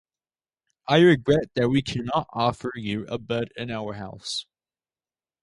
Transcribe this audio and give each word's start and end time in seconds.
I 0.87 0.97
regret 1.01 1.51
that 1.53 1.69
we 1.69 1.83
cannot 1.83 2.25
offer 2.33 2.71
you 2.73 3.05
a 3.05 3.19
bed 3.19 3.49
in 3.55 3.69
our 3.69 3.93
house. 3.93 4.47